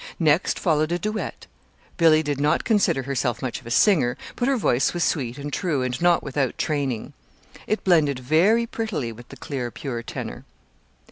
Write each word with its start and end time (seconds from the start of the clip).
Next 0.19 0.57
followed 0.57 0.91
a 0.91 0.97
duet. 0.97 1.45
Billy 1.97 2.23
did 2.23 2.39
not 2.41 2.63
consider 2.63 3.03
herself 3.03 3.39
much 3.39 3.59
of 3.61 3.67
a 3.67 3.69
singer, 3.69 4.17
but 4.35 4.47
her 4.47 4.57
voice 4.57 4.95
was 4.95 5.03
sweet 5.03 5.37
and 5.37 5.53
true, 5.53 5.83
and 5.83 6.01
not 6.01 6.23
without 6.23 6.57
training. 6.57 7.13
It 7.67 7.83
blended 7.83 8.17
very 8.17 8.65
prettily 8.65 9.11
with 9.11 9.29
the 9.29 9.37
clear, 9.37 9.69
pure 9.69 10.01
tenor. 10.01 10.43